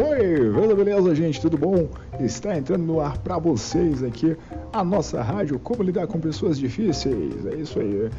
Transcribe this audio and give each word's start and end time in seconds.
beleza, 0.00 0.74
beleza, 0.74 1.14
gente? 1.14 1.40
Tudo 1.40 1.58
bom? 1.58 1.88
Está 2.18 2.56
entrando 2.56 2.84
no 2.84 3.00
ar 3.00 3.18
para 3.18 3.38
vocês 3.38 4.02
aqui 4.02 4.36
a 4.72 4.82
nossa 4.82 5.22
rádio 5.22 5.58
Como 5.58 5.82
Lidar 5.82 6.06
com 6.06 6.18
Pessoas 6.18 6.58
Difíceis. 6.58 7.44
É 7.46 7.54
isso 7.56 7.78
aí. 7.78 8.10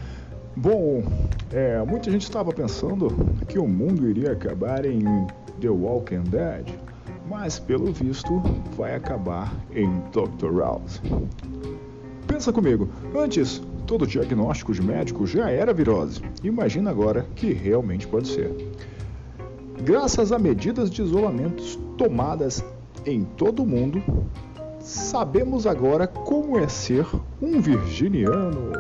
Bom, 0.56 1.04
é, 1.52 1.82
muita 1.84 2.12
gente 2.12 2.24
estava 2.24 2.52
pensando 2.52 3.08
que 3.48 3.58
o 3.58 3.68
mundo 3.68 4.08
iria 4.08 4.34
acabar 4.34 4.86
em 4.86 5.02
The 5.60 5.70
Walking 5.70 6.24
Dead, 6.24 6.68
mas 7.28 7.58
pelo 7.58 7.92
visto 7.92 8.42
vai 8.78 8.96
acabar 8.96 9.52
em 9.74 9.90
Dr. 10.12 10.60
House. 10.60 11.02
Pensa 12.28 12.54
comigo, 12.54 12.90
antes 13.16 13.62
todo 13.88 14.06
diagnóstico 14.06 14.74
de 14.74 14.82
médico 14.82 15.26
já 15.26 15.50
era 15.50 15.74
virose. 15.74 16.22
Imagina 16.44 16.92
agora 16.92 17.26
que 17.36 17.54
realmente 17.54 18.08
pode 18.08 18.28
ser. 18.28 18.54
Graças 19.84 20.32
a 20.32 20.38
medidas 20.38 20.92
de 20.92 21.02
isolamento 21.02 21.64
tomadas 21.98 22.64
em 23.04 23.24
todo 23.24 23.64
o 23.64 23.66
mundo, 23.66 24.04
sabemos 24.80 25.66
agora 25.66 26.06
como 26.06 26.56
é 26.60 26.68
ser 26.68 27.08
um 27.42 27.60
virginiano. 27.60 28.72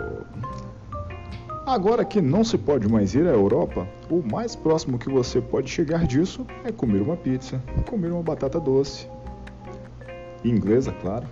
Agora 1.66 2.06
que 2.06 2.22
não 2.22 2.44
se 2.44 2.56
pode 2.56 2.88
mais 2.88 3.16
ir 3.16 3.26
à 3.26 3.32
Europa, 3.32 3.88
o 4.12 4.22
mais 4.22 4.56
próximo 4.56 5.00
que 5.00 5.10
você 5.10 5.42
pode 5.42 5.72
chegar 5.72 6.06
disso 6.06 6.46
é 6.64 6.72
comer 6.72 7.02
uma 7.02 7.18
pizza, 7.18 7.60
comer 7.90 8.12
uma 8.12 8.22
batata 8.22 8.60
doce, 8.60 9.08
inglesa, 10.46 10.92
claro, 11.02 11.26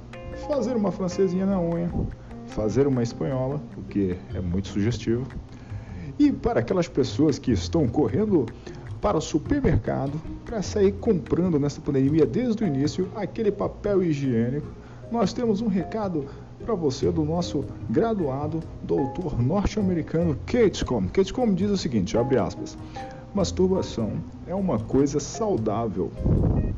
fazer 0.48 0.76
uma 0.76 0.92
francesinha 0.92 1.45
na 1.45 1.62
unha, 1.62 1.92
fazer 2.48 2.88
uma 2.88 3.04
espanhola, 3.04 3.62
o 3.78 3.84
que 3.84 4.17
é 4.34 4.42
muito 4.42 4.70
sugestivo. 4.70 5.28
E 6.17 6.31
para 6.31 6.59
aquelas 6.59 6.88
pessoas 6.88 7.38
que 7.38 7.52
estão 7.52 7.88
correndo 7.88 8.45
para 9.02 9.17
o 9.17 9.22
supermercado 9.22 10.19
para 10.45 10.61
sair 10.61 10.92
comprando 10.94 11.59
nessa 11.59 11.80
pandemia 11.81 12.25
desde 12.25 12.64
o 12.64 12.67
início 12.67 13.08
aquele 13.16 13.52
papel 13.52 14.03
higiênico. 14.03 14.67
Nós 15.11 15.33
temos 15.33 15.61
um 15.61 15.67
recado 15.67 16.25
para 16.64 16.75
você 16.75 17.11
do 17.11 17.23
nosso 17.23 17.66
graduado 17.89 18.61
doutor 18.83 19.41
norte-americano 19.41 20.38
Catescom. 20.45 21.08
Catescom 21.08 21.53
diz 21.53 21.72
o 21.72 21.78
seguinte, 21.78 22.17
abre 22.17 22.38
aspas, 22.38 22.78
masturbação 23.33 24.14
é 24.47 24.53
uma 24.53 24.78
coisa 24.78 25.19
saudável, 25.19 26.11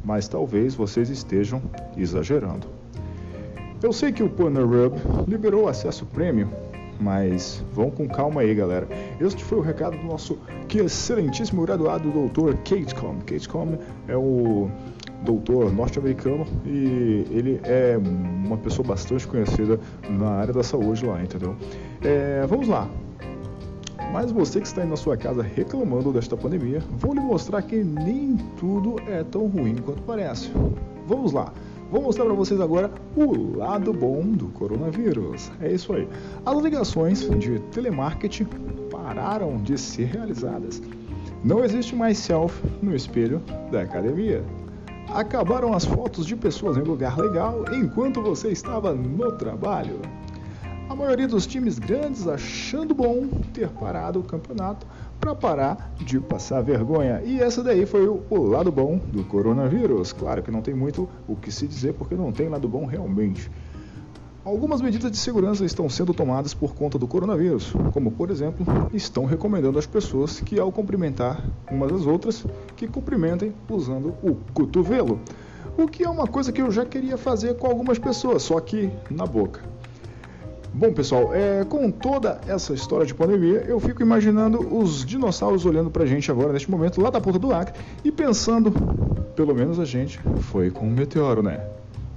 mas 0.04 0.28
talvez 0.28 0.76
vocês 0.76 1.10
estejam 1.10 1.62
exagerando. 1.98 2.68
Eu 3.82 3.92
sei 3.92 4.12
que 4.12 4.22
o 4.22 4.30
Pornhub 4.30 4.96
liberou 5.28 5.68
acesso 5.68 6.06
premium 6.06 6.50
mas 7.02 7.64
vão 7.74 7.90
com 7.90 8.08
calma 8.08 8.42
aí, 8.42 8.54
galera. 8.54 8.88
Este 9.20 9.44
foi 9.44 9.58
o 9.58 9.62
recado 9.62 9.98
do 9.98 10.04
nosso 10.04 10.38
que 10.68 10.80
excelentíssimo 10.80 11.64
graduado, 11.64 12.10
Dr. 12.10 12.56
Kate 12.58 12.94
Com. 12.96 13.20
Kate 13.22 13.50
Com 13.50 13.78
é 14.08 14.16
o 14.16 14.70
doutor 15.24 15.72
norte-americano 15.72 16.46
e 16.66 17.26
ele 17.30 17.60
é 17.64 17.98
uma 17.98 18.58
pessoa 18.58 18.88
bastante 18.88 19.28
conhecida 19.28 19.80
na 20.10 20.30
área 20.30 20.54
da 20.54 20.64
saúde 20.64 21.06
lá, 21.06 21.22
entendeu? 21.22 21.56
É, 22.04 22.46
vamos 22.48 22.68
lá. 22.68 22.88
Mas 24.12 24.32
você 24.32 24.60
que 24.60 24.68
está 24.68 24.82
aí 24.82 24.88
na 24.88 24.98
sua 24.98 25.16
casa 25.16 25.42
reclamando 25.42 26.12
desta 26.12 26.36
pandemia, 26.36 26.84
vou 26.98 27.14
lhe 27.14 27.20
mostrar 27.22 27.62
que 27.62 27.84
nem 27.84 28.36
tudo 28.60 28.98
é 29.08 29.24
tão 29.24 29.48
ruim 29.48 29.76
quanto 29.76 30.02
parece. 30.02 30.52
Vamos 31.08 31.32
lá. 31.32 31.54
Vou 31.92 32.02
mostrar 32.02 32.24
para 32.24 32.34
vocês 32.34 32.62
agora 32.62 32.90
o 33.18 33.58
lado 33.58 33.92
bom 33.92 34.22
do 34.22 34.48
coronavírus. 34.48 35.52
É 35.60 35.74
isso 35.74 35.92
aí. 35.92 36.08
As 36.46 36.58
ligações 36.60 37.30
de 37.38 37.60
telemarketing 37.72 38.46
pararam 38.90 39.58
de 39.58 39.78
ser 39.78 40.06
realizadas. 40.06 40.82
Não 41.44 41.66
existe 41.66 41.94
mais 41.94 42.18
selfie 42.18 42.66
no 42.82 42.96
espelho 42.96 43.42
da 43.70 43.82
academia. 43.82 44.42
Acabaram 45.10 45.74
as 45.74 45.84
fotos 45.84 46.26
de 46.26 46.38
pessoas 46.38 46.78
em 46.78 46.82
lugar 46.82 47.18
legal 47.18 47.66
enquanto 47.74 48.22
você 48.22 48.52
estava 48.52 48.94
no 48.94 49.34
trabalho. 49.34 50.00
A 50.92 50.96
maioria 50.96 51.26
dos 51.26 51.48
times 51.48 51.80
grandes 51.80 52.28
achando 52.28 52.94
bom 52.94 53.26
ter 53.54 53.70
parado 53.70 54.20
o 54.20 54.24
campeonato 54.24 54.86
para 55.22 55.34
parar 55.34 55.94
de 55.98 56.20
passar 56.20 56.62
vergonha. 56.62 57.22
E 57.24 57.40
essa 57.40 57.64
daí 57.64 57.86
foi 57.86 58.06
o, 58.10 58.44
lado 58.44 58.74
bom 58.74 58.98
do 58.98 59.24
coronavírus. 59.24 60.12
Claro 60.12 60.44
que 60.44 60.52
não 60.52 60.62
tem 60.62 60.74
muito 60.74 61.08
o 61.30 61.38
que 61.38 61.50
se 61.50 61.66
dizer 61.66 61.94
porque 61.94 62.14
não 62.14 62.34
tem 62.34 62.50
lado 62.50 62.68
bom 62.68 62.86
realmente. 62.86 63.50
Algumas 64.44 64.82
medidas 64.82 65.10
de 65.10 65.16
segurança 65.16 65.64
estão 65.64 65.90
sendo 65.90 66.14
tomadas 66.14 66.54
por 66.54 66.76
conta 66.76 67.00
do 67.00 67.08
coronavírus, 67.08 67.72
como 67.94 68.12
por 68.12 68.30
exemplo, 68.30 68.66
estão 68.94 69.24
recomendando 69.24 69.80
às 69.80 69.88
pessoas 69.88 70.42
que 70.42 70.60
ao 70.60 70.74
cumprimentar 70.74 71.42
umas 71.72 71.94
às 71.94 72.06
outras, 72.06 72.46
que 72.76 72.86
cumprimentem 72.86 73.54
usando 73.70 74.14
o 74.22 74.36
cotovelo. 74.54 75.22
O 75.78 75.88
que 75.88 76.04
é 76.04 76.10
uma 76.10 76.28
coisa 76.28 76.52
que 76.52 76.62
eu 76.62 76.70
já 76.70 76.86
queria 76.86 77.18
fazer 77.18 77.56
com 77.56 77.68
algumas 77.68 77.98
pessoas, 77.98 78.44
só 78.44 78.60
que 78.60 78.92
na 79.10 79.26
boca. 79.26 79.72
Bom, 80.74 80.94
pessoal, 80.94 81.34
é, 81.34 81.66
com 81.66 81.92
toda 81.92 82.40
essa 82.48 82.74
história 82.74 83.06
de 83.06 83.14
pandemia, 83.14 83.66
eu 83.68 83.78
fico 83.78 84.02
imaginando 84.02 84.74
os 84.74 85.04
dinossauros 85.04 85.66
olhando 85.66 85.92
pra 85.92 86.06
gente 86.06 86.32
agora, 86.32 86.54
neste 86.54 86.72
momento, 86.72 87.02
lá 87.02 87.10
da 87.10 87.20
ponta 87.20 87.38
do 87.38 87.54
Acre, 87.54 87.78
e 88.06 88.12
pensando, 88.12 88.72
pelo 89.36 89.54
menos 89.54 89.80
a 89.80 89.86
gente 89.86 90.18
foi 90.44 90.72
com 90.72 90.88
um 90.88 90.92
meteoro, 90.92 91.44
né? 91.44 91.60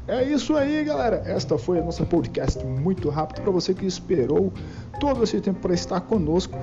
É 0.06 0.22
isso 0.22 0.54
aí, 0.54 0.84
galera. 0.84 1.22
Esta 1.24 1.56
foi 1.56 1.78
a 1.78 1.82
nossa 1.82 2.04
podcast 2.04 2.62
muito 2.62 3.08
rápido 3.08 3.40
para 3.40 3.50
você 3.50 3.72
que 3.72 3.86
esperou 3.86 4.52
todo 5.00 5.24
esse 5.24 5.40
tempo 5.40 5.60
para 5.60 5.72
estar 5.72 5.98
conosco. 6.02 6.58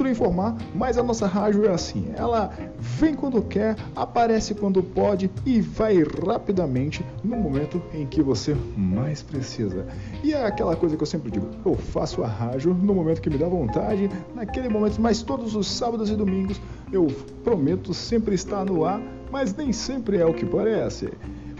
Lhe 0.00 0.10
informar, 0.10 0.56
mas 0.74 0.98
a 0.98 1.02
nossa 1.02 1.28
rádio 1.28 1.66
é 1.66 1.70
assim. 1.70 2.10
Ela 2.16 2.52
vem 2.80 3.14
quando 3.14 3.40
quer, 3.42 3.76
aparece 3.94 4.56
quando 4.56 4.82
pode 4.82 5.30
e 5.46 5.60
vai 5.60 6.02
rapidamente 6.02 7.04
no 7.22 7.36
momento 7.36 7.80
em 7.94 8.06
que 8.06 8.22
você 8.22 8.56
mais 8.76 9.22
precisa. 9.22 9.86
E 10.24 10.32
é 10.32 10.44
aquela 10.44 10.74
coisa 10.74 10.96
que 10.96 11.02
eu 11.02 11.06
sempre 11.06 11.30
digo: 11.30 11.46
eu 11.64 11.76
faço 11.76 12.24
a 12.24 12.26
rádio 12.26 12.74
no 12.74 12.92
momento 12.92 13.20
que 13.20 13.30
me 13.30 13.38
dá 13.38 13.46
vontade, 13.46 14.10
naquele 14.34 14.68
momento, 14.68 15.00
mas 15.00 15.22
todos 15.22 15.54
os 15.54 15.70
sábados 15.70 16.10
e 16.10 16.16
domingos 16.16 16.60
eu 16.92 17.06
prometo 17.44 17.94
sempre 17.94 18.34
estar 18.34 18.64
no 18.64 18.84
ar, 18.84 19.00
mas 19.30 19.54
nem 19.54 19.72
sempre 19.72 20.16
é 20.16 20.26
o 20.26 20.34
que 20.34 20.44
parece. 20.44 21.08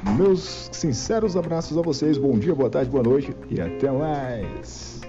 Meus 0.03 0.69
sinceros 0.73 1.37
abraços 1.37 1.77
a 1.77 1.83
vocês, 1.83 2.17
bom 2.17 2.39
dia, 2.39 2.55
boa 2.55 2.71
tarde, 2.71 2.91
boa 2.91 3.03
noite 3.03 3.35
e 3.51 3.61
até 3.61 3.91
mais. 3.91 5.00